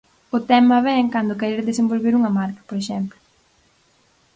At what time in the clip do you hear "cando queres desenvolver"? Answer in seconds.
1.13-2.13